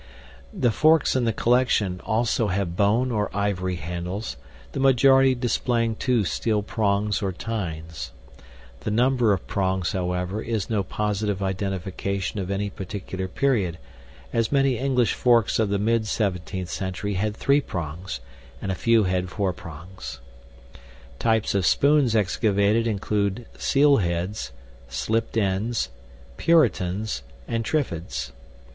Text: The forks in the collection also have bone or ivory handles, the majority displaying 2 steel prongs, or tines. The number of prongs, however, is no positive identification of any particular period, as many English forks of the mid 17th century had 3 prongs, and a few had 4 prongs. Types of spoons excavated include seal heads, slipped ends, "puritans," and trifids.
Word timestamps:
The 0.51 0.71
forks 0.71 1.15
in 1.15 1.25
the 1.25 1.31
collection 1.31 2.01
also 2.03 2.47
have 2.47 2.75
bone 2.75 3.11
or 3.11 3.29
ivory 3.37 3.75
handles, 3.75 4.35
the 4.71 4.79
majority 4.79 5.35
displaying 5.35 5.93
2 5.95 6.25
steel 6.25 6.63
prongs, 6.63 7.21
or 7.21 7.31
tines. 7.31 8.11
The 8.79 8.89
number 8.89 9.31
of 9.31 9.45
prongs, 9.45 9.91
however, 9.91 10.41
is 10.41 10.71
no 10.71 10.81
positive 10.81 11.43
identification 11.43 12.39
of 12.39 12.49
any 12.49 12.71
particular 12.71 13.27
period, 13.27 13.77
as 14.33 14.51
many 14.51 14.75
English 14.79 15.13
forks 15.13 15.59
of 15.59 15.69
the 15.69 15.77
mid 15.77 16.05
17th 16.05 16.69
century 16.69 17.13
had 17.13 17.37
3 17.37 17.61
prongs, 17.61 18.21
and 18.59 18.71
a 18.71 18.73
few 18.73 19.03
had 19.03 19.29
4 19.29 19.53
prongs. 19.53 20.19
Types 21.19 21.53
of 21.53 21.63
spoons 21.63 22.15
excavated 22.15 22.87
include 22.87 23.45
seal 23.55 23.97
heads, 23.97 24.51
slipped 24.89 25.37
ends, 25.37 25.89
"puritans," 26.37 27.21
and 27.47 27.63
trifids. 27.63 28.31